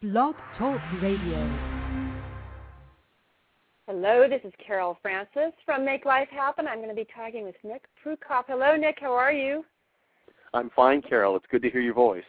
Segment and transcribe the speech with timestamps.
[0.00, 1.58] Blog Talk Radio.
[3.88, 6.68] Hello, this is Carol Francis from Make Life Happen.
[6.68, 8.44] I'm going to be talking with Nick Prukop.
[8.46, 8.98] Hello, Nick.
[9.00, 9.64] How are you?
[10.54, 11.34] I'm fine, Carol.
[11.34, 12.22] It's good to hear your voice.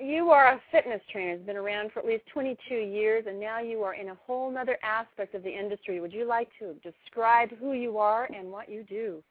[0.00, 1.34] You are a fitness trainer.
[1.34, 4.58] It's been around for at least 22 years, and now you are in a whole
[4.58, 6.00] other aspect of the industry.
[6.00, 9.22] Would you like to describe who you are and what you do?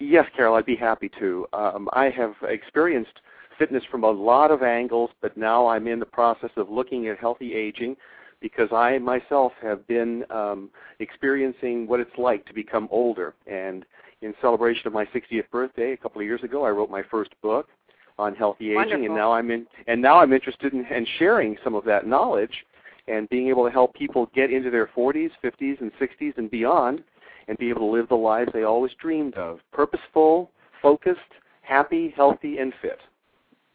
[0.00, 1.46] Yes, Carol, I'd be happy to.
[1.52, 3.20] Um, I have experienced
[3.62, 7.16] fitness from a lot of angles, but now I'm in the process of looking at
[7.16, 7.96] healthy aging
[8.40, 13.34] because I myself have been um, experiencing what it's like to become older.
[13.46, 13.84] And
[14.20, 17.30] in celebration of my 60th birthday a couple of years ago, I wrote my first
[17.40, 17.68] book
[18.18, 19.04] on healthy aging, Wonderful.
[19.06, 22.64] and now I'm in and now I'm interested in, in sharing some of that knowledge
[23.06, 27.04] and being able to help people get into their 40s, 50s, and 60s and beyond,
[27.46, 30.50] and be able to live the lives they always dreamed of: purposeful,
[30.82, 31.20] focused,
[31.60, 32.98] happy, healthy, and fit.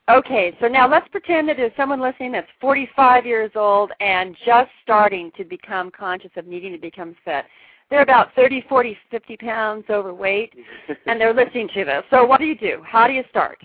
[0.10, 4.72] Okay, so now let's pretend that there's someone listening that's 45 years old and just
[4.82, 7.44] starting to become conscious of needing to become fit.
[7.90, 10.54] They're about 30, 40, 50 pounds overweight,
[11.08, 12.04] and they're listening to this.
[12.10, 12.82] So what do you do?
[12.86, 13.60] How do you start?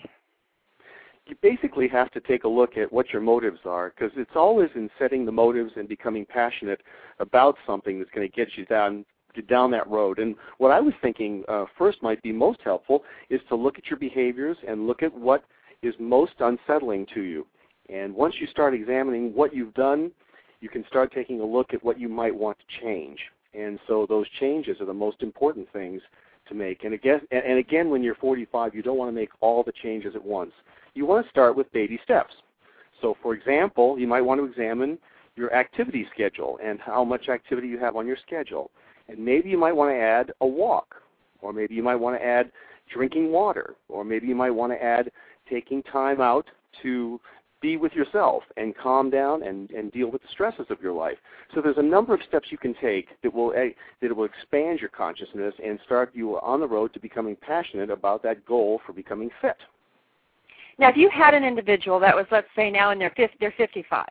[1.27, 4.69] you basically have to take a look at what your motives are because it's always
[4.75, 6.81] in setting the motives and becoming passionate
[7.21, 9.05] about something that's going to get you down
[9.49, 10.19] down that road.
[10.19, 13.87] And what I was thinking uh, first might be most helpful is to look at
[13.87, 15.45] your behaviors and look at what
[15.83, 17.47] is most unsettling to you.
[17.89, 20.13] And once you start examining what you've done,
[20.61, 23.19] you can start taking a look at what you might want to change.
[23.55, 26.01] And so those changes are the most important things
[26.49, 26.85] to make.
[26.85, 30.15] And again, and again, when you're 45, you don't want to make all the changes
[30.15, 30.53] at once.
[30.95, 32.35] You want to start with baby steps.
[33.01, 34.99] So, for example, you might want to examine
[35.35, 38.71] your activity schedule and how much activity you have on your schedule.
[39.09, 40.95] And maybe you might want to add a walk,
[41.41, 42.53] or maybe you might want to add
[42.93, 45.11] drinking water, or maybe you might want to add
[45.49, 46.47] taking time out
[46.83, 47.21] to
[47.63, 51.17] be with yourself and calm down and, and deal with the stresses of your life.
[51.55, 53.71] So there's a number of steps you can take that will eh,
[54.03, 58.23] that will expand your consciousness and start you on the road to becoming passionate about
[58.25, 59.57] that goal for becoming fit.
[60.79, 63.55] Now, if you had an individual that was, let's say, now in their 50, they're
[63.57, 64.07] 55,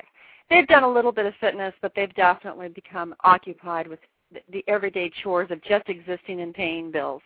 [0.50, 4.00] they've done a little bit of fitness, but they've definitely become occupied with
[4.32, 7.22] the, the everyday chores of just existing and paying bills,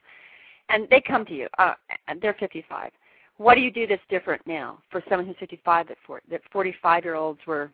[0.70, 1.48] and they come to you.
[1.58, 1.74] Uh,
[2.22, 2.92] they're 55.
[3.38, 7.04] What do you do that's different now for someone who's 55 that, for, that 45
[7.04, 7.72] year olds were?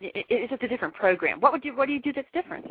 [0.00, 1.40] It, it's just a different program.
[1.40, 1.76] What would you?
[1.76, 2.66] What do you do that's different?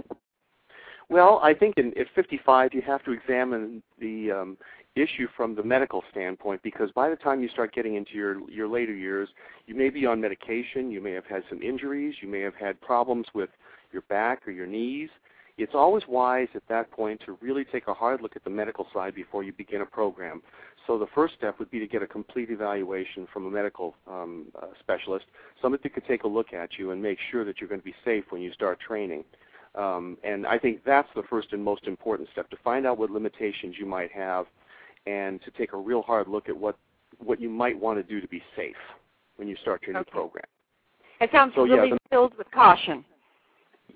[1.09, 4.57] Well, I think in, at 55 you have to examine the um,
[4.95, 8.67] issue from the medical standpoint because by the time you start getting into your your
[8.67, 9.29] later years,
[9.67, 12.79] you may be on medication, you may have had some injuries, you may have had
[12.81, 13.49] problems with
[13.91, 15.09] your back or your knees.
[15.57, 18.87] It's always wise at that point to really take a hard look at the medical
[18.93, 20.41] side before you begin a program.
[20.91, 24.47] So the first step would be to get a complete evaluation from a medical um,
[24.61, 25.23] uh, specialist,
[25.61, 27.85] somebody that could take a look at you and make sure that you're going to
[27.85, 29.23] be safe when you start training.
[29.75, 33.09] Um, and I think that's the first and most important step to find out what
[33.09, 34.47] limitations you might have
[35.07, 36.75] and to take a real hard look at what
[37.19, 38.75] what you might want to do to be safe
[39.37, 40.43] when you start your new program.
[41.21, 43.05] It sounds So, yeah, really the- filled with caution.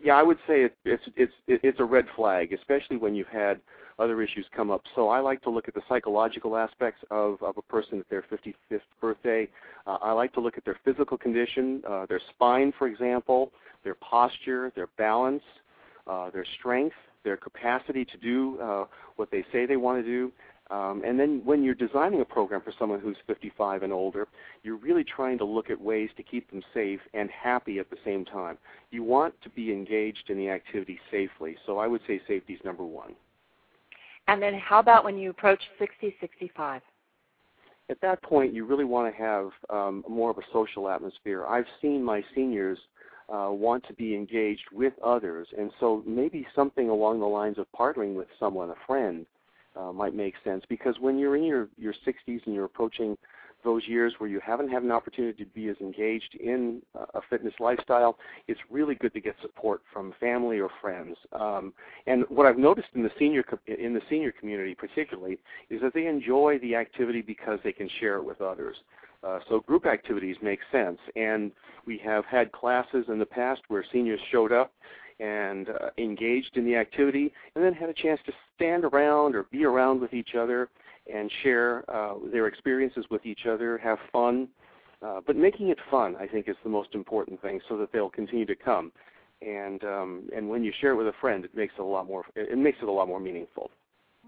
[0.01, 3.59] Yeah, I would say it, it's it's it's a red flag, especially when you've had
[3.99, 4.81] other issues come up.
[4.95, 8.23] So I like to look at the psychological aspects of of a person at their
[8.23, 9.47] 55th birthday.
[9.87, 13.51] Uh, I like to look at their physical condition, uh, their spine, for example,
[13.83, 15.43] their posture, their balance,
[16.07, 18.85] uh, their strength, their capacity to do uh,
[19.15, 20.31] what they say they want to do.
[20.71, 24.27] Um, and then when you're designing a program for someone who's 55 and older,
[24.63, 27.97] you're really trying to look at ways to keep them safe and happy at the
[28.03, 28.57] same time.
[28.89, 31.55] You want to be engaged in the activity safely.
[31.67, 33.13] So I would say safety is number one.
[34.27, 36.81] And then how about when you approach 60, 65?
[37.89, 41.45] At that point, you really want to have um, more of a social atmosphere.
[41.45, 42.79] I've seen my seniors
[43.29, 47.67] uh, want to be engaged with others, and so maybe something along the lines of
[47.77, 49.25] partnering with someone, a friend,
[49.75, 50.63] uh, might make sense.
[50.67, 53.17] Because when you're in your your 60s and you're approaching
[53.65, 56.81] those years where you haven't had an opportunity to be as engaged in
[57.13, 58.17] a fitness lifestyle,
[58.47, 61.17] it's really good to get support from family or friends.
[61.33, 61.73] Um,
[62.07, 65.37] and what I've noticed in the senior in the senior community, particularly,
[65.69, 68.77] is that they enjoy the activity because they can share it with others.
[69.23, 71.51] Uh, so group activities make sense, and
[71.87, 74.71] we have had classes in the past where seniors showed up
[75.19, 79.43] and uh, engaged in the activity, and then had a chance to stand around or
[79.43, 80.69] be around with each other
[81.11, 84.47] and share uh, their experiences with each other, have fun.
[85.01, 88.09] Uh, but making it fun, I think, is the most important thing, so that they'll
[88.09, 88.91] continue to come.
[89.41, 92.07] And um, and when you share it with a friend, it makes it a lot
[92.07, 92.23] more.
[92.35, 93.69] It makes it a lot more meaningful.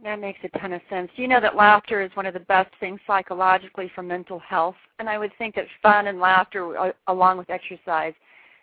[0.04, 1.10] That makes a ton of sense.
[1.16, 5.10] You know that laughter is one of the best things psychologically for mental health, and
[5.10, 8.14] I would think that fun and laughter, uh, along with exercise,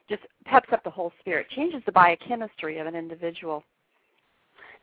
[0.09, 3.65] just peps up the whole spirit, changes the biochemistry of an individual.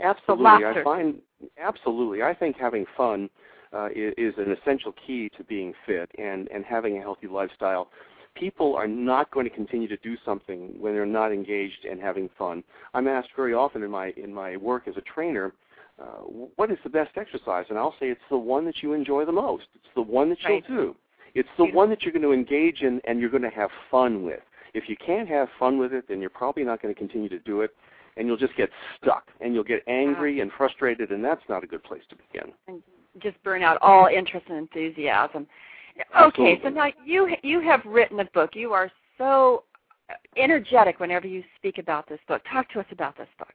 [0.04, 1.16] Absolutely, I find
[1.60, 2.24] absolutely.
[2.24, 3.30] I think having fun
[3.74, 7.90] uh, is, is an essential key to being fit and and having a healthy lifestyle.
[8.34, 12.30] People are not going to continue to do something when they're not engaged and having
[12.38, 12.64] fun.
[12.94, 15.54] I'm asked very often in my in my work as a trainer,
[16.02, 16.22] uh,
[16.56, 17.66] what is the best exercise?
[17.70, 19.66] And I'll say it's the one that you enjoy the most.
[19.76, 20.64] It's the one that right.
[20.68, 20.96] you'll do.
[21.34, 24.24] It's the one that you're going to engage in and you're going to have fun
[24.24, 24.42] with.
[24.74, 27.40] If you can't have fun with it, then you're probably not going to continue to
[27.40, 27.72] do it
[28.18, 28.70] and you'll just get
[29.02, 32.52] stuck and you'll get angry and frustrated and that's not a good place to begin.
[32.68, 32.82] And
[33.22, 35.48] just burn out all interest and enthusiasm.
[36.00, 36.60] Okay Absolutely.
[36.64, 38.52] so now you you have written a book.
[38.54, 39.64] You are so
[40.38, 42.42] energetic whenever you speak about this book.
[42.52, 43.54] Talk to us about this book.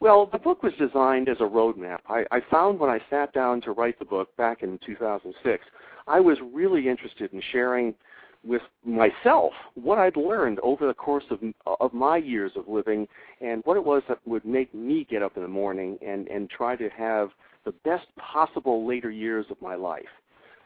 [0.00, 2.00] Well, the book was designed as a roadmap.
[2.08, 5.64] I, I found when I sat down to write the book back in 2006,
[6.08, 7.94] I was really interested in sharing
[8.44, 11.40] with myself what I'd learned over the course of
[11.80, 13.06] of my years of living
[13.40, 16.50] and what it was that would make me get up in the morning and and
[16.50, 17.30] try to have
[17.64, 20.02] the best possible later years of my life.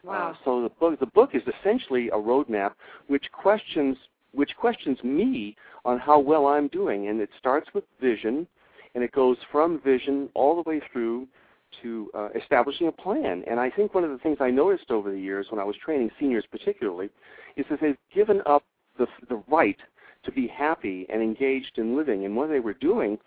[0.03, 0.31] Wow.
[0.31, 2.73] Uh, so the book the book is essentially a roadmap
[3.07, 3.97] which questions
[4.31, 8.47] which questions me on how well I'm doing and it starts with vision
[8.95, 11.27] and it goes from vision all the way through
[11.81, 13.43] to uh, establishing a plan.
[13.49, 15.75] And I think one of the things I noticed over the years when I was
[15.77, 17.09] training seniors particularly
[17.55, 18.63] is that they've given up
[18.97, 19.77] the, the right
[20.23, 22.25] to be happy and engaged in living.
[22.25, 23.17] And what they were doing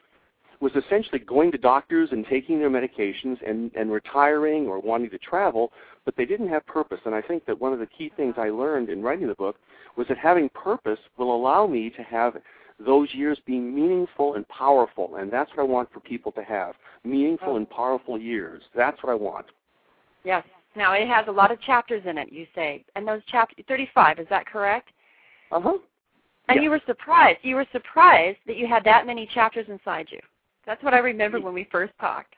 [0.60, 5.19] was essentially going to doctors and taking their medications and, and retiring or wanting to
[5.19, 5.72] travel,
[6.04, 7.00] but they didn't have purpose.
[7.06, 9.56] And I think that one of the key things I learned in writing the book
[9.96, 12.37] was that having purpose will allow me to have
[12.85, 15.17] those years being meaningful and powerful.
[15.17, 16.75] And that's what I want for people to have
[17.05, 18.62] meaningful and powerful years.
[18.75, 19.47] That's what I want.
[20.25, 20.44] Yes.
[20.77, 22.32] Now it has a lot of chapters in it.
[22.32, 24.19] You say, and those chapters, thirty-five.
[24.19, 24.91] Is that correct?
[25.50, 25.79] Uh huh.
[26.49, 26.62] And Yeah.
[26.62, 27.38] you were surprised.
[27.43, 30.21] You were surprised that you had that many chapters inside you.
[30.67, 32.35] That's what I remember when we first talked.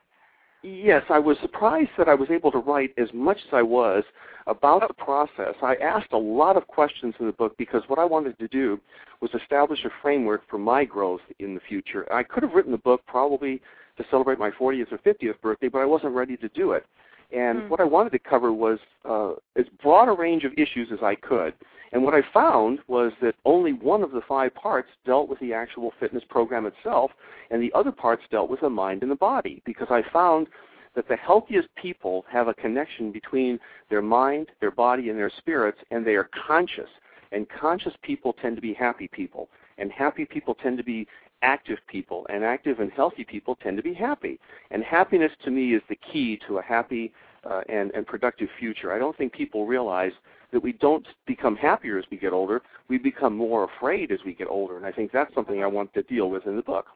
[0.63, 4.05] Yes, I was surprised that I was able to write as much as I was
[4.47, 5.55] about the process.
[5.61, 8.81] I asked a lot of questions in the book because what I wanted to do
[9.21, 12.11] was establish a framework for my growth in the future.
[12.13, 13.61] I could have written the book probably
[13.97, 16.87] to celebrate my 40th or 50th birthday, but I wasn't ready to do it.
[17.33, 17.69] And Hmm.
[17.69, 21.15] what I wanted to cover was uh, as broad a range of issues as I
[21.15, 21.55] could.
[21.93, 25.53] And what I found was that only one of the five parts dealt with the
[25.53, 27.11] actual fitness program itself,
[27.51, 30.49] and the other parts dealt with the mind and the body, because I found
[30.95, 33.59] that the healthiest people have a connection between
[33.91, 36.89] their mind, their body, and their spirits, and they are conscious.
[37.31, 39.49] And conscious people tend to be happy people,
[39.79, 41.07] and happy people tend to be
[41.41, 44.39] active people, and active and healthy people tend to be happy.
[44.71, 47.13] And happiness to me is the key to a happy
[47.49, 48.93] uh, and, and productive future.
[48.93, 50.13] I don't think people realize
[50.53, 52.63] that we don't become happier as we get older.
[52.89, 55.93] We become more afraid as we get older, and I think that's something I want
[55.95, 56.87] to deal with in the book.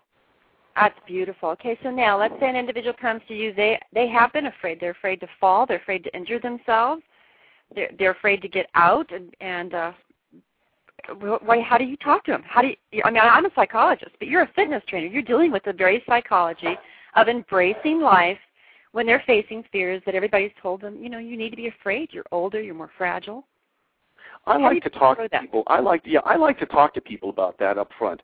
[0.76, 1.48] That's beautiful.
[1.50, 3.54] Okay, so now let's say an individual comes to you.
[3.54, 4.78] They they have been afraid.
[4.78, 5.64] They're afraid to fall.
[5.64, 7.02] They're afraid to injure themselves.
[7.74, 9.10] They're they're afraid to get out.
[9.10, 9.92] And and uh,
[11.18, 11.62] why?
[11.62, 12.42] How do you talk to them?
[12.46, 13.02] How do you?
[13.06, 15.06] I mean, I'm a psychologist, but you're a fitness trainer.
[15.06, 16.76] You're dealing with the very psychology
[17.14, 18.38] of embracing life
[18.96, 20.96] when they're facing fears that everybody's told them.
[20.98, 22.08] You know, you need to be afraid.
[22.12, 22.62] You're older.
[22.62, 23.44] You're more fragile.
[24.46, 25.64] I like to talk to people.
[25.66, 28.22] I like yeah, I like to talk to people about that up front.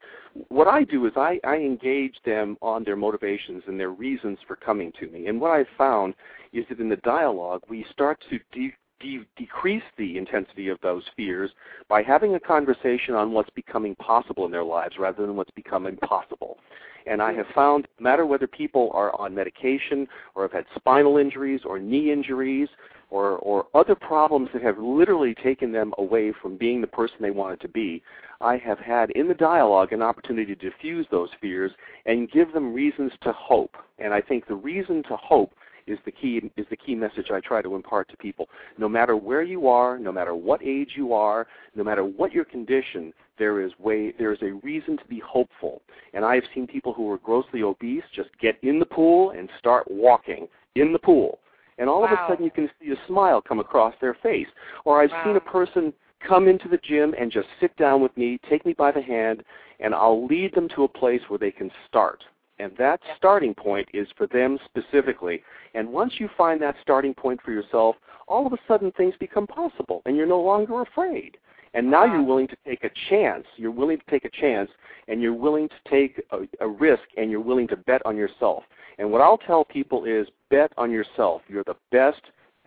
[0.48, 4.56] What I do is I, I engage them on their motivations and their reasons for
[4.56, 5.26] coming to me.
[5.26, 6.14] And what I've found
[6.54, 11.02] is that in the dialogue we start to de- de- decrease the intensity of those
[11.16, 11.50] fears
[11.88, 15.86] by having a conversation on what's becoming possible in their lives rather than what's become
[15.86, 16.58] impossible.
[17.06, 21.16] And I have found, no matter whether people are on medication or have had spinal
[21.16, 22.68] injuries or knee injuries
[23.10, 27.30] or, or other problems that have literally taken them away from being the person they
[27.30, 28.02] wanted to be,
[28.40, 31.72] I have had in the dialogue an opportunity to diffuse those fears
[32.06, 33.76] and give them reasons to hope.
[33.98, 35.52] And I think the reason to hope
[35.86, 38.48] is the key is the key message I try to impart to people.
[38.78, 42.44] No matter where you are, no matter what age you are, no matter what your
[42.44, 45.82] condition, there is way there is a reason to be hopeful.
[46.14, 49.48] And I have seen people who are grossly obese just get in the pool and
[49.58, 51.38] start walking in the pool.
[51.78, 54.46] and all of a sudden you can see a smile come across their face.
[54.84, 55.92] Or I've seen a person
[56.26, 59.42] come into the gym and just sit down with me, take me by the hand,
[59.80, 62.22] and I'll lead them to a place where they can start.
[62.58, 65.42] And that starting point is for them specifically.
[65.74, 67.96] And once you find that starting point for yourself,
[68.28, 71.38] all of a sudden things become possible and you're no longer afraid.
[71.74, 72.24] And now you're uh-huh.
[72.24, 73.46] willing to take a chance.
[73.56, 74.70] You're willing to take a chance
[75.08, 78.64] and you're willing to take a, a risk and you're willing to bet on yourself.
[78.98, 81.42] And what I'll tell people is bet on yourself.
[81.48, 82.20] You're the best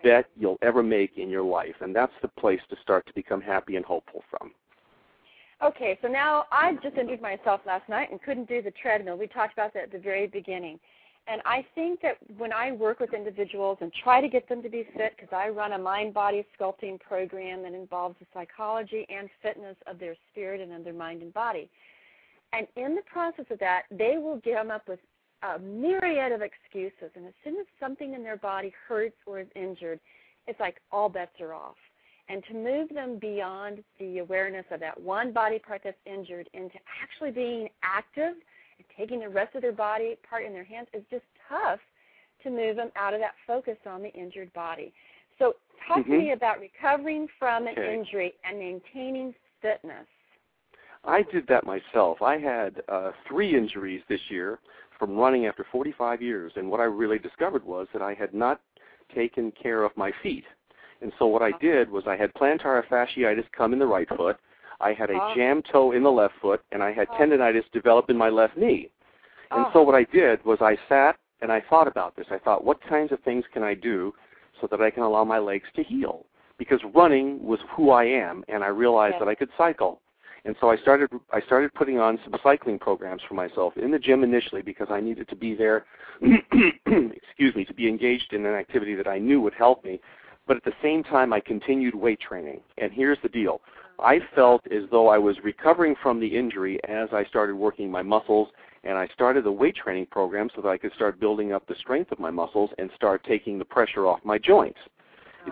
[0.03, 1.75] bet you'll ever make in your life.
[1.81, 4.51] And that's the place to start to become happy and hopeful from.
[5.63, 9.17] Okay, so now I just injured myself last night and couldn't do the treadmill.
[9.17, 10.79] We talked about that at the very beginning.
[11.27, 14.69] And I think that when I work with individuals and try to get them to
[14.69, 19.27] be fit, because I run a mind body sculpting program that involves the psychology and
[19.41, 21.69] fitness of their spirit and of their mind and body.
[22.53, 24.99] And in the process of that, they will come up with
[25.41, 27.11] a myriad of excuses.
[27.15, 29.99] And as soon as something in their body hurts or is injured,
[30.47, 31.75] it's like all bets are off.
[32.27, 36.75] And to move them beyond the awareness of that one body part that's injured into
[37.01, 38.33] actually being active
[38.77, 41.79] and taking the rest of their body part in their hands is just tough
[42.43, 44.91] to move them out of that focus on the injured body.
[45.37, 45.55] So,
[45.87, 46.17] talk to Mhm.
[46.17, 47.93] me about recovering from an Okay.
[47.93, 50.07] injury and maintaining fitness.
[51.03, 52.21] I did that myself.
[52.21, 54.59] I had uh, three injuries this year
[54.97, 58.61] from running after 45 years, and what I really discovered was that I had not
[59.13, 60.45] taken care of my feet.
[61.05, 61.59] And so what I uh-huh.
[61.61, 64.37] did was I had plantar fasciitis come in the right foot,
[64.81, 65.35] I had a Oh.
[65.35, 67.17] jam toe in the left foot, and I had Oh.
[67.17, 68.89] tendonitis develop in my left knee.
[69.51, 72.25] And so what I did was I sat and I thought about this.
[72.31, 74.15] I thought, what kinds of things can I do
[74.59, 76.25] so that I can allow my legs to heal?
[76.57, 79.19] Because running was who I am, and I realized Yes.
[79.19, 80.01] that I could cycle.
[80.45, 83.99] And so I started I started putting on some cycling programs for myself in the
[83.99, 85.85] gym initially because I needed to be there
[86.21, 89.99] excuse me, to be engaged in an activity that I knew would help me.
[90.47, 92.61] But at the same time I continued weight training.
[92.77, 93.61] And here's the deal.
[93.99, 98.01] I felt as though I was recovering from the injury as I started working my
[98.01, 98.49] muscles
[98.83, 101.75] and I started a weight training program so that I could start building up the
[101.75, 104.79] strength of my muscles and start taking the pressure off my joints.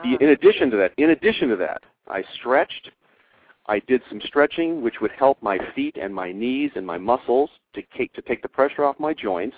[0.03, 0.33] The- In ah.
[0.33, 2.91] addition to that, in addition to that, I stretched.
[3.67, 7.49] I did some stretching, which would help my feet and my knees and my muscles
[7.73, 9.55] to take to take the pressure off my joints.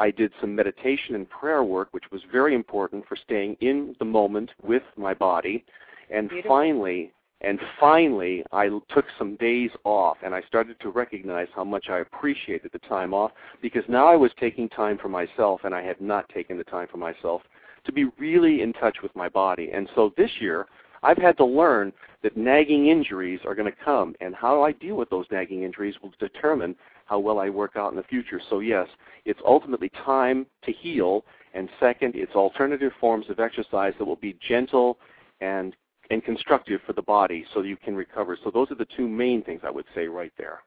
[0.00, 4.04] I did some meditation and prayer work, which was very important for staying in the
[4.06, 5.62] moment with my body.
[6.10, 6.48] And Beautiful.
[6.48, 11.90] finally, and finally, I took some days off, and I started to recognize how much
[11.90, 15.82] I appreciated the time off because now I was taking time for myself, and I
[15.82, 17.42] had not taken the time for myself
[17.84, 19.70] to be really in touch with my body.
[19.70, 20.66] And so this year,
[21.02, 21.92] I've had to learn
[22.22, 25.96] that nagging injuries are going to come, and how I deal with those nagging injuries
[26.02, 26.74] will determine
[27.10, 28.40] how well I work out in the future.
[28.48, 28.86] So yes,
[29.24, 31.24] it's ultimately time to heal,
[31.54, 34.96] and second, it's alternative forms of exercise that will be gentle
[35.40, 35.74] and
[36.10, 38.36] and constructive for the body so you can recover.
[38.42, 40.60] So those are the two main things I would say right there.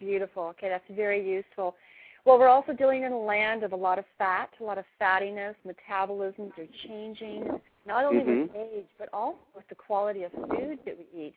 [0.00, 0.44] Beautiful.
[0.44, 1.76] Okay, that's very useful.
[2.24, 4.84] Well, we're also dealing in a land of a lot of fat, a lot of
[5.00, 5.54] fattiness.
[5.66, 8.56] Metabolisms are changing, not only with Mhm.
[8.56, 11.34] age, but also with the quality of food that we eat.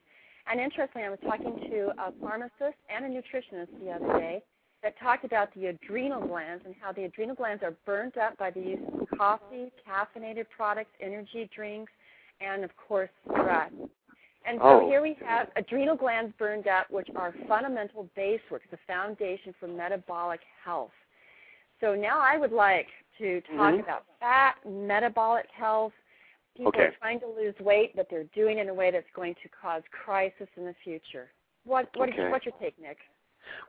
[0.47, 4.43] And interestingly, I was talking to a pharmacist and a nutritionist the other day
[4.83, 8.51] that talked about the adrenal glands and how the adrenal glands are burnt up by
[8.51, 11.91] the use of coffee, caffeinated products, energy drinks,
[12.41, 13.71] and of course, stress.
[14.45, 14.87] And so Oh.
[14.87, 19.67] here we have adrenal glands burned up, which are fundamental base work, the foundation for
[19.67, 20.93] metabolic health.
[21.81, 23.79] So now I would like to talk Mhm.
[23.79, 25.93] about fat, metabolic health.
[26.55, 26.83] People Okay.
[26.83, 29.49] are trying to lose weight, but they're doing it in a way that's going to
[29.49, 31.31] cause crisis in the future.
[31.65, 32.29] What, what Okay.
[32.29, 32.97] what's your take, Nick?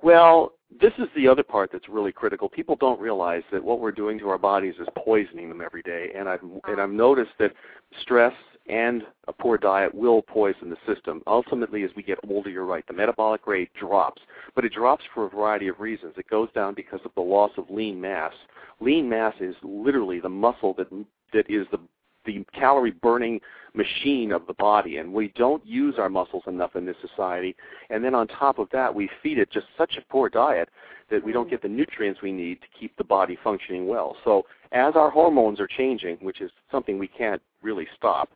[0.02, 2.48] Well, this is the other part that's really critical.
[2.48, 6.12] People don't realize that what we're doing to our bodies is poisoning them every day,
[6.14, 6.70] and I've ah.
[6.70, 7.52] and I've noticed that
[8.00, 8.34] stress
[8.68, 11.22] and a poor diet will poison the system.
[11.26, 14.20] Ultimately, as we get older, you're right, the metabolic rate drops,
[14.54, 16.14] but it drops for a variety of reasons.
[16.16, 18.32] It goes down because of the loss of lean mass.
[18.80, 20.88] Lean mass is literally the muscle that
[21.32, 21.78] that is the
[22.26, 23.40] the calorie burning
[23.76, 27.54] machine of the body and we don't use our muscles enough in this society.
[27.90, 30.68] And then on top of that we feed it just such a poor diet
[31.10, 34.16] that we don't get the nutrients we need to keep the body functioning well.
[34.24, 38.30] So as our hormones are changing which is something we can't really stop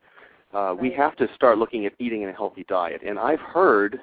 [0.53, 3.03] uh, we have to start looking at eating in a healthy diet.
[3.07, 4.01] And i've heard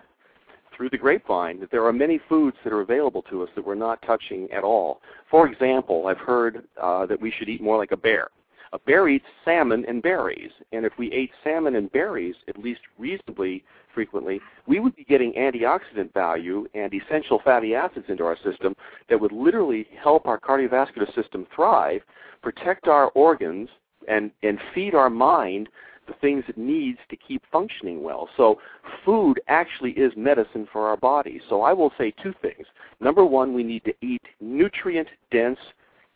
[0.75, 3.74] through the grapevine that there are many foods that are available to us that we're
[3.74, 5.01] not touching at all.
[5.29, 8.29] For example i've heard uh, that we should eat more like a bear
[8.74, 12.81] a bear eats salmon and berries, and if we ate salmon and berries at least
[12.97, 18.75] reasonably frequently, we would be getting antioxidant value and essential fatty acids into our system
[19.09, 22.01] that would literally help our cardiovascular system thrive,
[22.41, 23.69] protect our organs,
[24.07, 25.69] and and feed our mind
[26.07, 28.29] the things it needs to keep functioning well.
[28.38, 28.59] So
[29.05, 31.41] food actually is medicine for our body.
[31.50, 32.65] So I will say two things.
[33.00, 35.59] Number one, we need to eat nutrient dense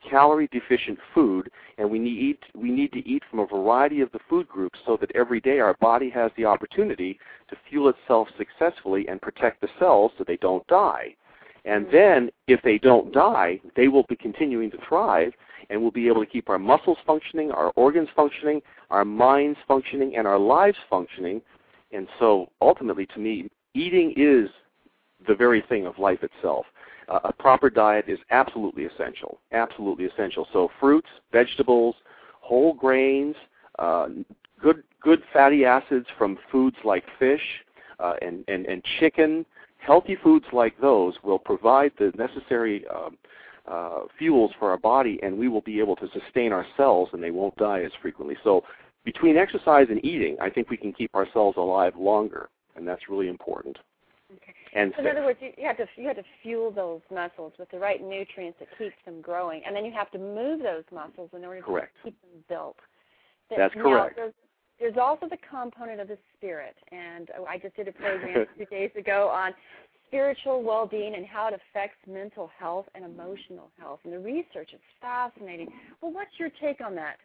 [0.08, 4.20] calorie deficient food and we need we need to eat from a variety of the
[4.30, 9.08] food groups so that every day our body has the opportunity to fuel itself successfully
[9.08, 11.16] and protect the cells so they don't die.
[11.66, 11.96] And mm-hmm.
[11.96, 15.34] then if they don't die, they will be continuing to thrive
[15.70, 20.16] and we'll be able to keep our muscles functioning, our organs functioning, our minds functioning
[20.18, 21.42] and our lives functioning.
[21.92, 24.50] And so ultimately to me, eating is
[25.28, 26.66] the very thing of life itself
[27.24, 29.40] a proper diet is absolutely essential.
[29.52, 30.48] Absolutely essential.
[30.54, 31.96] So fruits, vegetables,
[32.40, 33.36] whole grains,
[33.80, 34.08] uh,
[34.62, 37.42] good good fatty acids from foods like fish
[38.00, 39.46] uh, and, and and chicken.
[39.78, 43.18] Healthy foods like those will provide the necessary um,
[43.68, 47.32] uh, fuels for our body, and we will be able to sustain ourselves, and they
[47.32, 48.38] won't die as frequently.
[48.44, 48.64] So,
[49.04, 53.28] between exercise and eating, I think we can keep ourselves alive longer, and that's really
[53.28, 53.78] important.
[54.38, 54.54] Okay.
[54.74, 57.54] And So in other words, you, you have to you have to fuel those muscles
[57.60, 60.84] with the right nutrients that keeps them growing, and then you have to move those
[60.94, 61.96] muscles in order Correct.
[61.98, 62.78] to keep them built.
[63.50, 64.16] Th- That's now, correct.
[64.16, 64.34] There's,
[64.80, 68.92] there's also the component of the spirit, and I just did a program two days
[68.98, 69.54] ago on
[70.08, 74.00] spiritual well-being and how it affects mental health and emotional health.
[74.04, 75.70] And the research is fascinating.
[76.02, 77.16] Well, what's your take on that?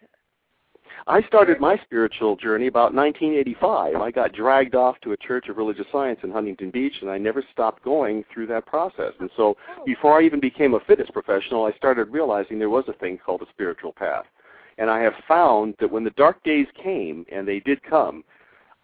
[1.07, 3.97] I started my spiritual journey about 1985.
[3.97, 7.19] I got dragged off to a Church of Religious Science in Huntington Beach, and I
[7.19, 9.12] never stopped going through that process.
[9.21, 9.85] And so, oh.
[9.85, 13.43] before I even became a fitness professional, I started realizing there was a thing called
[13.43, 14.25] a spiritual path.
[14.78, 18.25] And I have found that when the dark days came, and they did come,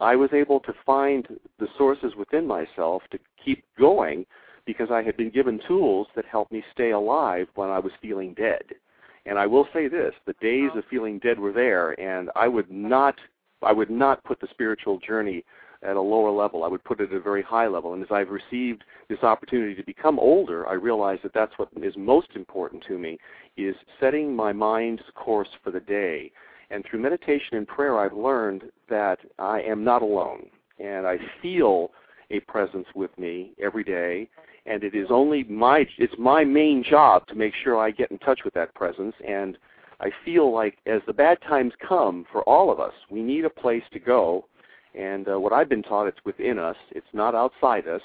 [0.00, 1.26] I was able to find
[1.59, 4.26] the sources within myself to keep going
[4.64, 8.35] because I had been given tools that helped me stay alive when I was feeling
[8.35, 8.62] dead.
[9.26, 12.71] And I will say this: the days of feeling dead were there, and I would
[12.71, 13.14] not,
[13.62, 15.45] I would not put the spiritual journey
[15.83, 16.64] at a lower level.
[16.64, 17.95] I would put it at a very high level.
[17.95, 21.95] And as I've received this opportunity to become older, I realize that that's what is
[21.97, 23.19] most important to me:
[23.56, 26.32] is setting my mind's course for the day.
[26.71, 30.47] And through meditation and prayer, I've learned that I am not alone,
[30.78, 31.91] and I feel
[32.30, 34.28] a presence with me every day
[34.66, 38.18] and it is only my it's my main job to make sure I get in
[38.18, 39.58] touch with that presence and
[40.02, 43.50] I feel like as the bad times come for all of us, we need a
[43.50, 44.46] place to go.
[44.98, 46.76] And uh, what I've been taught, it's within us.
[46.90, 48.02] It's not outside us.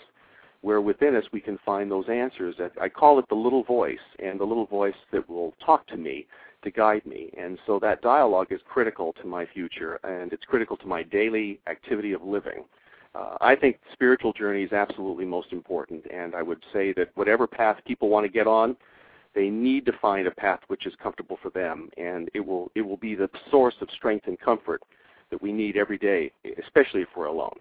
[0.62, 2.56] Where within us we can find those answers.
[2.80, 6.28] I call it the little voice, and the little voice that will talk to me
[6.64, 7.32] to guide me.
[7.38, 11.60] And so that dialogue is critical to my future, and it's critical to my daily
[11.68, 12.64] activity of living
[13.42, 17.78] I think spiritual journey is absolutely most important, and I would say that whatever path
[17.86, 18.76] people want to get on,
[19.34, 22.82] they need to find a path which is comfortable for them, and it will it
[22.82, 24.82] will be the source of strength and comfort
[25.30, 26.32] that we need every day,
[26.64, 27.56] especially if we're alone.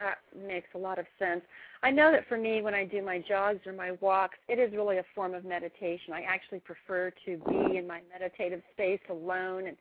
[0.00, 1.42] That makes a lot of sense.
[1.84, 4.72] I know that for me, when I do my jogs or my walks, it is
[4.72, 6.12] really a form of meditation.
[6.12, 9.76] I actually prefer to be in my meditative space alone and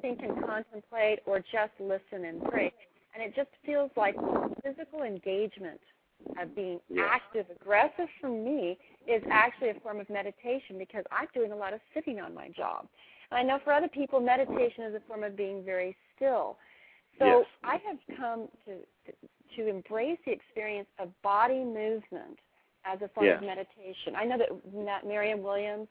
[0.00, 2.72] think and contemplate, or just listen and pray
[3.18, 4.14] and it just feels like
[4.62, 5.80] physical engagement
[6.40, 7.06] of being Yeah.
[7.06, 11.72] active, aggressive for me is actually a form of meditation because I'm doing a lot
[11.72, 12.88] of sitting on my job.
[13.30, 16.58] And I know for other people, meditation is a form of being very still.
[17.18, 17.46] So Yes.
[17.64, 18.76] I have come to,
[19.06, 19.12] to
[19.56, 22.38] to embrace the experience of body movement
[22.84, 23.38] as a form Yes.
[23.38, 24.14] of meditation.
[24.14, 25.88] I know that Ma- Marianne Williams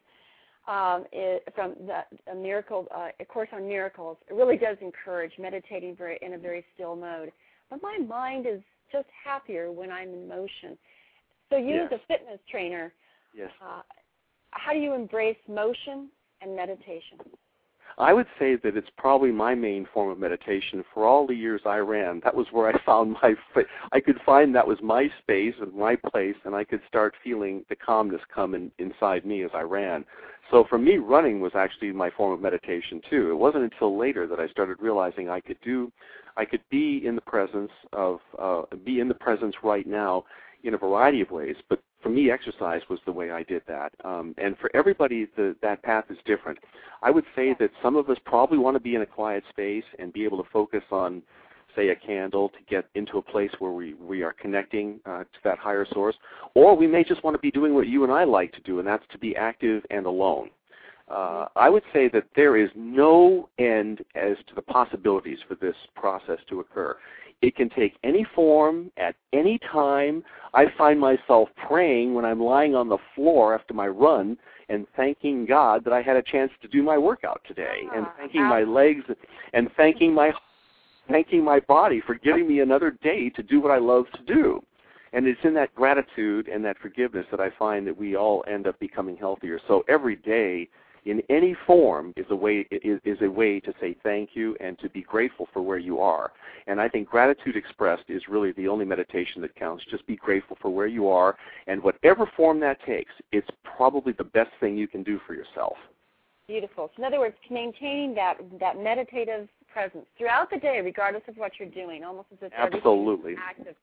[0.67, 5.32] um, is, from the a miracle uh, a course on miracles it really does encourage
[5.39, 7.32] meditating very in a very still mode
[7.69, 10.77] but my mind is just happier when i'm in motion
[11.49, 11.89] so you Yes.
[11.91, 12.93] as a fitness trainer
[13.34, 13.49] Yes.
[13.62, 13.82] uh,
[14.51, 16.10] how do you embrace motion
[16.41, 17.17] and meditation
[17.99, 20.83] I would say that it's probably my main form of meditation.
[20.93, 23.33] For all the years I ran, that was where I found my.
[23.91, 27.65] I could find that was my space and my place, and I could start feeling
[27.69, 30.05] the calmness come in, inside me as I ran.
[30.51, 33.31] So for me, running was actually my form of meditation too.
[33.31, 35.91] It wasn't until later that I started realizing I could do,
[36.38, 40.23] I could be in the presence of, uh, be in the presence right now
[40.63, 41.56] in a variety of ways.
[41.70, 43.91] But for me, exercise was the way I did that.
[44.04, 46.60] Um, and for everybody, the, that path is different.
[47.02, 49.84] I would say that some of us probably want to be in a quiet space
[50.00, 51.22] and be able to focus on,
[51.76, 55.39] say, a candle to get into a place where we, we are connecting uh, to
[55.43, 56.15] that higher source.
[56.54, 58.80] Or we may just want to be doing what you and I like to do,
[58.80, 60.50] and that's to be active and alone.
[61.10, 65.76] Uh, I would say that there is no end as to the possibilities for this
[65.96, 66.98] process to occur.
[67.41, 70.23] It can take any form at any time.
[70.54, 74.38] I find myself praying when I'm lying on the floor after my run
[74.69, 78.13] and thanking God that I had a chance to do my workout today and Ah,
[78.17, 79.04] thanking my legs
[79.54, 80.32] and thanking my
[81.10, 84.62] thanking my body for giving me another day to do what I love to do.
[85.13, 88.67] And it's in that gratitude and that forgiveness that I find that we all end
[88.67, 89.60] up becoming healthier.
[89.67, 90.67] So every day
[91.05, 94.77] in any form is a way is, is a way to say thank you and
[94.79, 96.31] to be grateful for where you are.
[96.67, 99.83] And I think gratitude expressed is really the only meditation that counts.
[99.89, 104.23] Just be grateful for where you are and whatever form that takes, it's probably the
[104.23, 105.77] best thing you can do for yourself.
[106.47, 106.89] Beautiful.
[106.95, 111.51] So in other words, maintaining that that meditative presence throughout the day, regardless of what
[111.60, 113.36] you're doing, almost as if Absolutely.
[113.38, 113.75] active.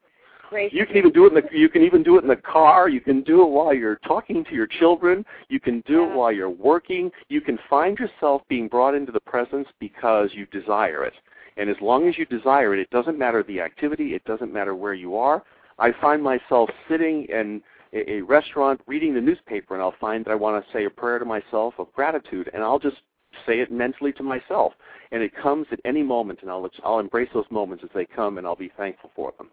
[0.50, 0.76] Gracious.
[0.78, 2.88] You can even do it in the you can even do it in the car.
[2.88, 5.24] You can do it while you're talking to your children.
[5.48, 6.10] You can do Yeah.
[6.10, 7.10] it while you're working.
[7.28, 11.14] You can find yourself being brought into the presence because you desire it.
[11.56, 14.14] And as long as you desire it, it doesn't matter the activity.
[14.14, 15.42] It doesn't matter where you are.
[15.78, 20.30] I find myself sitting in a, a restaurant reading the newspaper, and I'll find that
[20.30, 22.98] I want to say a prayer to myself of gratitude, and I'll just
[23.46, 24.72] say it mentally to myself.
[25.12, 28.38] And it comes at any moment, and I'll I'll embrace those moments as they come,
[28.38, 29.50] and I'll be thankful for them.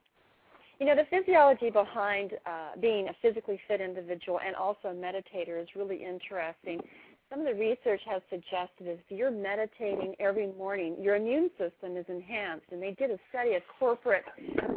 [0.82, 5.62] You know, the physiology behind uh, being a physically fit individual and also a meditator
[5.62, 6.82] is really interesting.
[7.30, 11.98] Some of the research has suggested that if you're meditating every morning, your immune system
[11.98, 12.66] is enhanced.
[12.72, 14.24] And they did a study of corporate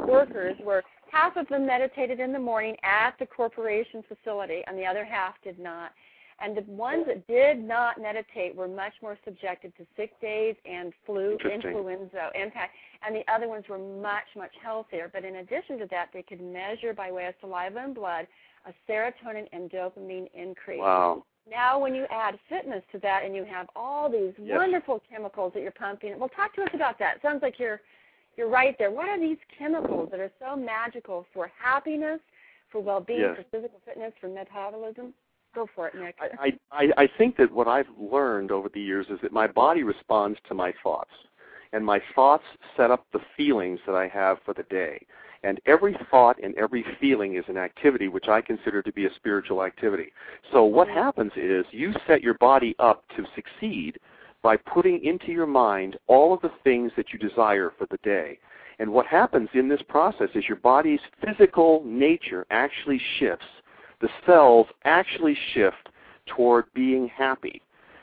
[0.07, 4.85] workers where half of them meditated in the morning at the corporation facility and the
[4.85, 5.91] other half did not.
[6.39, 10.91] And the ones that did not meditate were much more subjected to sick days and
[11.05, 12.73] flu, influenza impact,
[13.05, 15.09] and the other ones were much, much healthier.
[15.11, 18.27] But in addition to that, they could measure by way of saliva and blood
[18.65, 20.79] a serotonin and dopamine increase.
[20.81, 21.23] Wow.
[21.49, 24.57] Now, when you add fitness to that and you have all these Yes.
[24.57, 27.17] wonderful chemicals that you're pumping, well, talk to us about that.
[27.17, 27.81] It sounds like you're
[28.37, 28.91] you're right there.
[28.91, 32.19] What are these chemicals that are so magical for happiness,
[32.69, 33.37] for well-being, Yes.
[33.37, 35.13] for physical fitness, for metabolism?
[35.55, 36.15] Go for it, Nick.
[36.19, 39.83] I, I, I think that what I've learned over the years is that my body
[39.83, 41.11] responds to my thoughts,
[41.71, 42.43] and my thoughts
[42.75, 45.05] set up the feelings that I have for the day.
[45.43, 49.13] And every thought and every feeling is an activity which I consider to be a
[49.15, 50.11] spiritual activity.
[50.51, 50.97] So what mm-hmm.
[50.97, 53.97] happens is you set your body up to succeed
[54.41, 58.39] by putting into your mind all of the things that you desire for the day.
[58.79, 63.45] And what happens in this process is your body's physical nature actually shifts
[64.05, 65.89] the cells actually shift
[66.27, 67.59] toward being happy.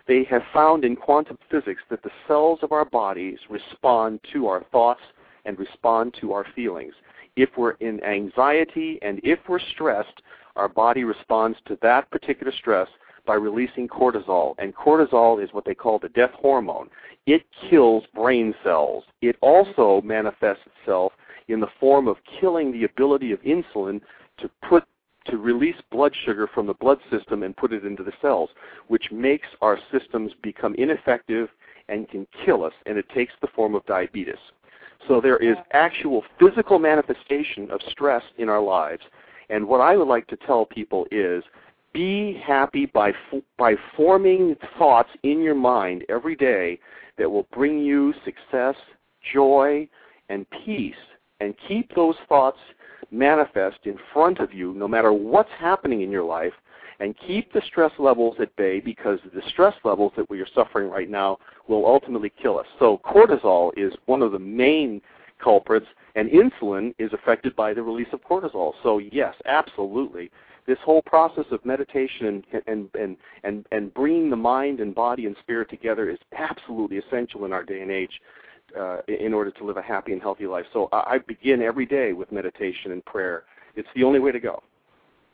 [0.09, 4.65] They have found in quantum physics that the cells of our bodies respond to our
[4.73, 5.03] thoughts
[5.45, 6.93] and respond to our feelings.
[7.37, 10.23] If we're in anxiety and if we're stressed,
[10.57, 12.89] our body responds to that particular stress
[13.25, 14.57] by releasing cortisol.
[14.59, 16.89] And cortisol is what they call the death hormone.
[17.27, 19.05] It kills brain cells.
[19.21, 21.13] It also manifests itself
[21.47, 24.01] in the form of killing the ability of insulin
[24.39, 24.83] to put
[25.27, 28.51] to release blood sugar from the blood system and put it into the cells,
[28.89, 31.49] which makes our systems become ineffective
[31.89, 34.35] and can kill us, and it takes the form of diabetes.
[35.09, 39.03] So there is actual physical manifestation of stress in our lives,
[39.51, 41.43] and what I would like to tell people is
[41.93, 43.13] be happy by
[43.59, 46.79] by forming thoughts in your mind every day
[47.19, 48.77] that will bring you success,
[49.33, 49.87] joy,
[50.29, 50.95] and peace,
[51.41, 52.59] and keep those thoughts
[53.13, 56.55] manifest in front of you no matter what's happening in your life
[57.01, 60.89] and keep the stress levels at bay because the stress levels that we are suffering
[60.89, 62.67] right now will ultimately kill us.
[62.79, 65.01] So cortisol is one of the main
[65.43, 68.75] culprits and insulin is affected by the release of cortisol.
[68.83, 70.31] So yes, absolutely.
[70.67, 75.27] This whole process of meditation and and and and, and bringing the mind and body
[75.27, 78.21] and spirit together is absolutely essential in our day and age
[78.79, 80.65] uh, in order to live a happy and healthy life.
[80.73, 83.45] So I, begin every day with meditation and prayer.
[83.75, 84.63] It's the only way to go.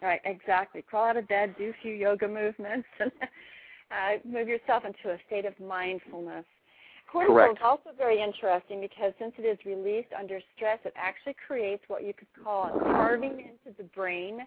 [0.01, 0.83] Right, exactly.
[0.83, 3.11] Crawl out of bed, do a few yoga movements, and
[3.91, 6.45] uh, move yourself into a state of mindfulness.
[7.13, 7.53] Cortisol Correct.
[7.55, 12.05] is also very interesting because since it is released under stress, it actually creates what
[12.05, 14.41] you could call a carving into the brain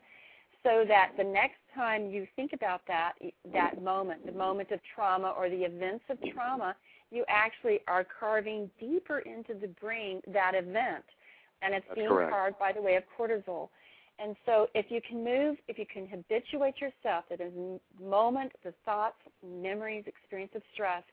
[0.63, 3.13] so that the next time you think about that
[3.51, 6.75] that moment, the moment of trauma or the events of trauma,
[7.11, 11.03] you actually are carving deeper into the brain that event.
[11.61, 12.31] And it's That's being correct.
[12.31, 13.69] carved by the way of cortisol.
[14.17, 18.73] And so if you can move, if you can habituate yourself that the moment the
[18.85, 21.03] thoughts, memories, experience of stress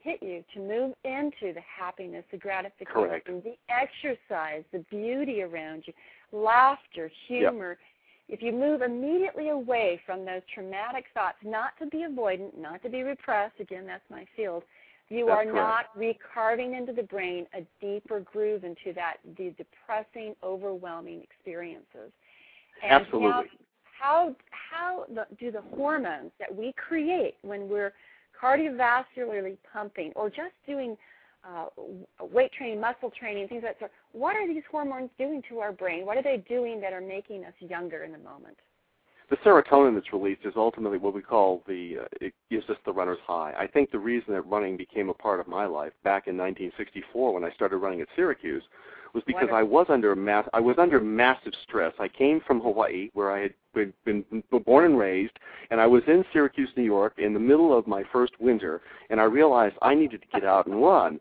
[0.00, 3.26] hit you to move into the happiness, the gratification, Correct.
[3.26, 5.92] the exercise, the beauty around you,
[6.32, 7.78] laughter, humor.
[8.28, 12.88] If you move immediately away from those traumatic thoughts, not to be avoidant, not to
[12.88, 14.62] be repressed, again, that's my field,
[15.12, 15.88] You That's are correct.
[15.94, 22.12] not recarving into the brain a deeper groove into that the depressing, overwhelming experiences.
[22.82, 23.28] And Absolutely.
[23.28, 23.42] Now,
[24.00, 25.04] how how
[25.38, 27.92] do the hormones that we create when we're
[28.40, 30.96] cardiovascularly pumping or just doing
[31.44, 31.66] uh,
[32.20, 33.78] weight training, muscle training, things like that.
[33.80, 33.92] sort.
[34.12, 36.06] What are these hormones doing to our brain?
[36.06, 38.56] What are they doing that are making us younger in the moment?
[39.32, 42.92] The serotonin that's released is ultimately what we call the uh, it gives us the
[42.92, 43.54] runner's high.
[43.58, 47.32] I think the reason that running became a part of my life back in 1964
[47.32, 48.62] when I started running at Syracuse
[49.14, 49.56] was because Wonderful.
[49.56, 51.94] I was under a mass I was under massive stress.
[51.98, 55.38] I came from Hawaii where I had been, been born and raised
[55.70, 59.18] and I was in Syracuse, New York in the middle of my first winter and
[59.18, 61.18] I realized I needed to get out and run.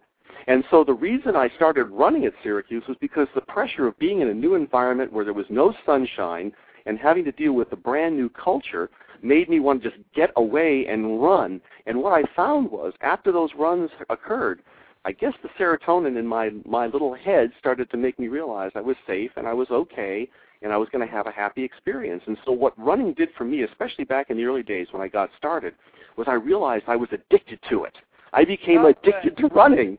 [0.47, 4.19] And so the reason I started running at Syracuse was because the pressure of being
[4.19, 6.52] in a new environment where there was no sunshine
[6.86, 8.89] and having to deal with a brand new culture
[9.22, 11.62] made me want to just get away and run.
[11.86, 14.62] And what I found was after those runs occurred,
[15.06, 18.82] I guess the serotonin in my my little head started to make me realize I
[18.82, 20.30] was safe and I was okay
[20.62, 22.22] and I was going to have a happy experience.
[22.28, 25.08] And so what running did for me, especially back in the early days when I
[25.08, 25.74] got started,
[26.17, 27.96] was I realized I was addicted to it.
[28.34, 29.98] I became Oh, addicted to running.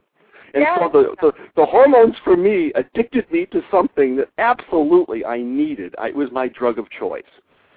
[0.54, 0.78] And Yeah.
[0.78, 5.94] so the, the the hormones for me addicted me to something that absolutely I needed.
[5.98, 7.22] I, it was my drug of choice.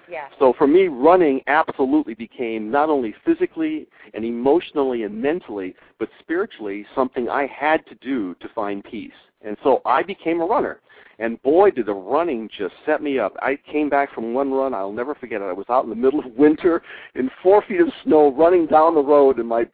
[0.08, 0.28] Yeah.
[0.38, 6.86] So for me, running absolutely became not only physically and emotionally and mentally, but spiritually
[6.94, 9.10] something I had to do to find peace.
[9.44, 10.80] And so I became a runner.
[11.18, 13.34] And boy, did the running just set me up.
[13.40, 15.44] I came back from one run, I'll never forget it.
[15.44, 16.82] I was out in the middle of winter
[17.14, 19.66] in four feet of snow running down the road, and my,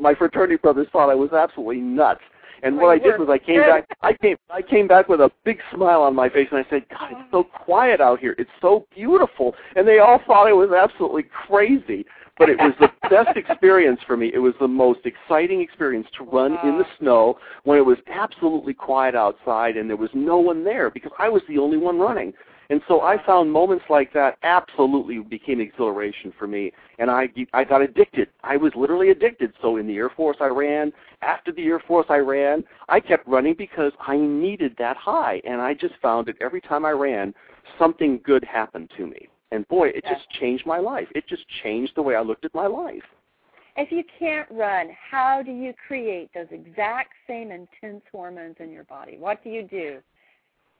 [0.00, 2.22] my fraternity brothers thought I was absolutely nuts.
[2.66, 3.86] And what I did was I came back.
[4.02, 4.36] I came.
[4.50, 7.30] I came back with a big smile on my face, and I said, "God, it's
[7.30, 8.34] so quiet out here.
[8.38, 12.04] It's so beautiful." And they all thought I was absolutely crazy,
[12.38, 14.30] but it was the best experience for me.
[14.34, 18.74] It was the most exciting experience to run in the snow when it was absolutely
[18.74, 22.32] quiet outside and there was no one there because I was the only one running.
[22.70, 27.64] And so I found moments like that absolutely became exhilaration for me, and I I
[27.64, 28.28] got addicted.
[28.42, 29.52] I was literally addicted.
[29.62, 30.92] So in the Air Force, I ran.
[31.22, 32.64] After the Air Force, I ran.
[32.88, 36.84] I kept running because I needed that high, and I just found that every time
[36.84, 37.34] I ran,
[37.78, 39.28] something good happened to me.
[39.52, 41.06] And boy, it just changed my life.
[41.14, 43.04] It just changed the way I looked at my life.
[43.76, 48.84] If you can't run, how do you create those exact same intense hormones in your
[48.84, 49.18] body?
[49.18, 49.98] What do you do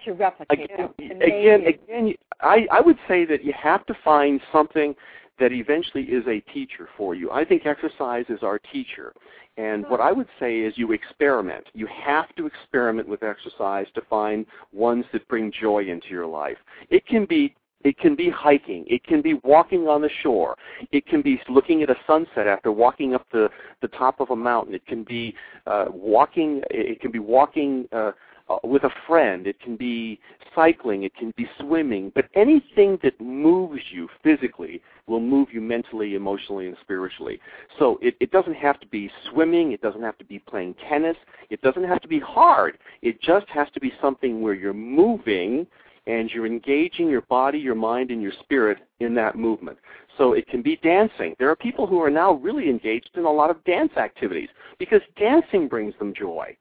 [0.04, 0.88] to replicate again?
[0.98, 4.94] To again, again, I, I would say that you have to find something
[5.38, 7.30] that eventually is a teacher for you.
[7.30, 9.12] I think exercise is our teacher.
[9.59, 11.64] And what I would say is you experiment.
[11.72, 16.59] You have to experiment with exercise to find ones that bring joy into your life.
[16.90, 17.54] It can be
[17.85, 18.85] it can be hiking.
[18.88, 20.56] It can be walking on the shore.
[20.90, 23.48] It can be looking at a sunset after walking up the,
[23.80, 24.74] the top of a mountain.
[24.74, 25.35] It can be
[25.66, 26.62] uh, walking.
[26.70, 28.11] It can be walking uh,
[28.48, 29.46] uh, with a friend.
[29.46, 30.20] It can be
[30.54, 31.02] cycling.
[31.04, 32.12] It can be swimming.
[32.14, 37.40] But anything that moves you physically will move you mentally, emotionally, and spiritually.
[37.78, 39.72] So it, it doesn't have to be swimming.
[39.72, 41.16] It doesn't have to be playing tennis.
[41.50, 42.78] It doesn't have to be hard.
[43.02, 45.66] It just has to be something where you're moving
[46.06, 49.78] and you're engaging your body, your mind, and your spirit in that movement.
[50.16, 51.35] So it can be dancing.
[51.38, 55.00] There are people who are now really engaged in a lot of dance activities because
[55.18, 56.56] dancing brings them joy.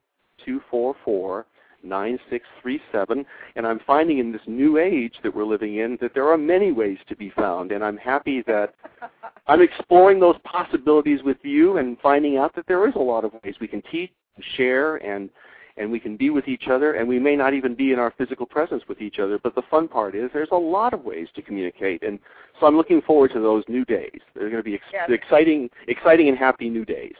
[0.44, 1.46] two four four
[1.84, 3.24] 9637
[3.56, 6.72] and I'm finding in this new age that we're living in that there are many
[6.72, 7.72] ways to be found.
[7.72, 8.74] And I'm happy that
[9.46, 13.32] I'm exploring those possibilities with you and finding out that there is a lot of
[13.44, 15.30] ways we can teach, and share and
[15.78, 18.12] and we can be with each other and we may not even be in our
[18.18, 21.28] physical presence with each other but the fun part is there's a lot of ways
[21.34, 22.18] to communicate and
[22.60, 24.20] so I'm looking forward to those new days.
[24.34, 25.10] They're going to be ex- Yes.
[25.10, 27.14] exciting exciting and happy new days.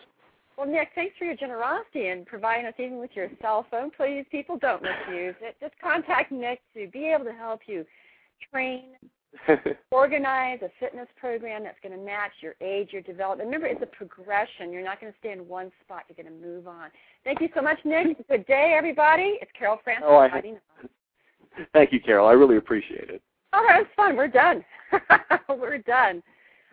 [0.57, 3.93] Well, Nick, thanks for your generosity and providing us even with your cell phone.
[3.97, 5.57] Please, people, don't misuse it.
[5.61, 7.87] Just contact Nick to be able to help you
[8.51, 8.87] train,
[9.91, 13.47] organize a fitness program that's going to match your age, your development.
[13.47, 14.73] Remember, it's a progression.
[14.73, 16.03] You're not going to stay in one spot.
[16.09, 16.91] You're going to move on.
[17.25, 18.27] Thank you so much, Nick.
[18.29, 19.39] Good day, everybody.
[19.41, 20.07] It's Carol Francis.
[20.07, 20.43] Oh, I-.
[21.73, 22.27] Thank you, Carol.
[22.27, 23.23] I really appreciate it.
[23.53, 24.17] All right, it's was fun.
[24.17, 24.65] We're done.
[25.49, 26.23] We're done.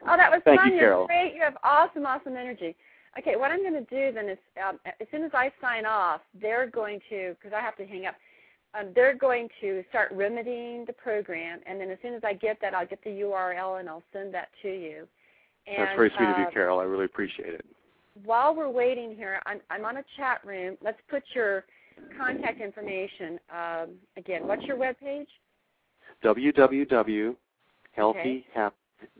[0.08, 0.70] Oh, that was Thank fun.
[0.70, 1.08] you, You're Carol.
[1.08, 1.34] great.
[1.34, 2.76] You have awesome, awesome energy.
[3.18, 4.38] Okay, what I'm going to do then is,
[4.68, 8.06] um, as soon as I sign off, they're going to, because I have to hang
[8.06, 8.15] up,
[8.77, 12.57] um, they're going to start remedying the program, and then as soon as I get
[12.61, 15.07] that, I'll get the URL and I'll send that to you.
[15.67, 16.79] And, That's very sweet of you, uh, Carol.
[16.79, 17.65] I really appreciate it.
[18.23, 20.77] While we're waiting here, I'm, I'm on a chat room.
[20.81, 21.65] Let's put your
[22.17, 23.39] contact information.
[23.53, 25.27] Um, again, what's your webpage?
[26.23, 27.35] www.healthyhap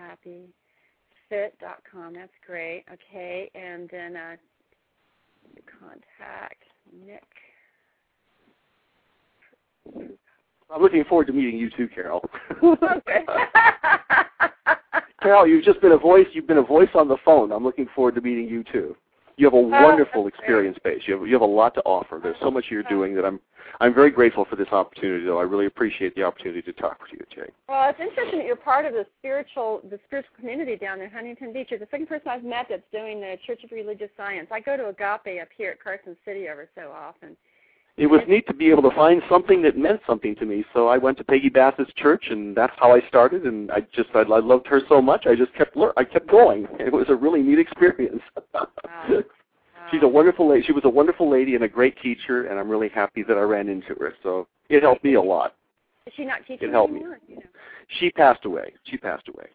[0.00, 2.14] happyfit.com.
[2.14, 2.84] That's great.
[2.92, 4.36] Okay, and then uh,
[5.80, 6.62] contact
[7.04, 7.22] Nick.
[10.72, 12.22] I'm looking forward to meeting you too, Carol.
[12.62, 13.24] Okay.
[15.22, 16.26] Carol, you've just been a voice.
[16.32, 17.52] You've been a voice on the phone.
[17.52, 18.96] I'm looking forward to meeting you too.
[19.40, 21.00] You have a oh, wonderful Oh, experience base.
[21.06, 22.20] You have you have a lot to offer.
[22.22, 23.40] There's so much you're doing that I'm
[23.80, 25.24] I'm very grateful for this opportunity.
[25.24, 27.50] Though I really appreciate the opportunity to talk with you, Jay.
[27.66, 31.54] well, it's interesting that you're part of the spiritual the spiritual community down there, Huntington
[31.54, 31.68] Beach.
[31.70, 34.48] You're the second person I've met that's doing the Church of Religious Science.
[34.52, 37.34] I go to Agape up here at Carson City ever so often.
[38.00, 40.64] It was neat to be able to find something that meant something to me.
[40.72, 43.44] So I went to Peggy Bassett's church, and that's how I started.
[43.44, 45.26] And I just I, I loved her so much.
[45.26, 46.66] I just kept lear- I kept going.
[46.80, 48.22] It was a really neat experience.
[49.90, 50.64] She's a wonderful lady.
[50.64, 53.42] She was a wonderful lady and a great teacher, and I'm really happy that I
[53.42, 54.14] ran into her.
[54.22, 55.54] So it helped me a lot.
[56.06, 57.00] Is she not teaching It helped me.
[57.28, 57.42] You know.
[57.98, 58.72] She passed away.
[58.84, 59.48] She passed away.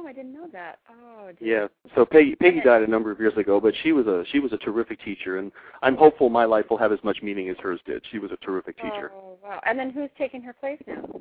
[0.00, 0.78] Oh I didn't know that.
[0.90, 1.62] Oh dear.
[1.62, 1.94] Yeah.
[1.94, 4.52] So Peggy Peggy died a number of years ago, but she was a she was
[4.52, 7.80] a terrific teacher, and I'm hopeful my life will have as much meaning as hers
[7.86, 8.02] did.
[8.10, 9.12] She was a terrific teacher.
[9.14, 9.60] Oh wow.
[9.66, 11.20] And then who's taking her place now?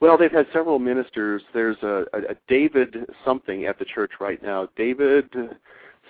[0.00, 1.42] Well, they've had several ministers.
[1.52, 4.68] There's a, a, a David something at the church right now.
[4.76, 5.28] David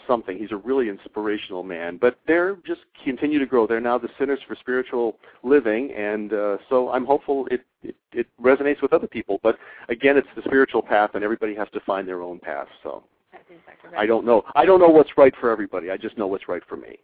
[0.09, 0.37] something.
[0.37, 1.99] He's a really inspirational man.
[1.99, 3.66] But they're just continue to grow.
[3.66, 8.27] They're now the Centers for Spiritual Living, and uh, so I'm hopeful it, it it
[8.42, 9.38] resonates with other people.
[9.42, 9.57] But
[9.88, 12.66] again, it's the spiritual path, and everybody has to find their own path.
[12.83, 13.05] So
[13.97, 14.42] I don't know.
[14.57, 15.90] I don't know what's right for everybody.
[15.90, 16.99] I just know what's right for me.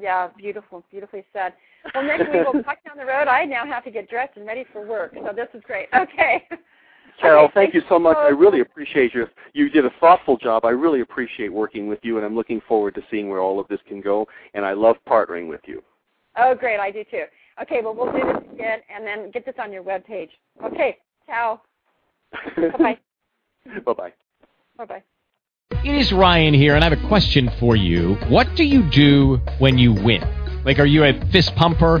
[0.00, 1.52] Yeah, beautiful, beautifully said.
[1.94, 3.28] Well, next we will talk down the road.
[3.28, 5.88] I now have to get dressed and ready for work, so this is great.
[5.94, 6.46] Okay.
[7.20, 8.16] Carol, Okay, thank you so much.
[8.16, 9.26] I really appreciate you.
[9.52, 10.64] You did a thoughtful job.
[10.64, 13.68] I really appreciate working with you, and I'm looking forward to seeing where all of
[13.68, 14.26] this can go.
[14.54, 15.82] And I love partnering with you.
[16.36, 16.80] Oh, great.
[16.80, 17.24] I do too.
[17.60, 20.30] Okay, well, we'll do this again and then get this on your web page.
[20.64, 20.98] Okay.
[21.26, 21.60] Ciao.
[22.56, 22.98] Bye-bye.
[23.84, 24.12] bye bye.
[24.78, 25.02] Bye-bye.
[25.84, 28.14] It is Ryan here, and I have a question for you.
[28.28, 30.22] What do you do when you win?
[30.64, 32.00] Like, are you a fist pumper,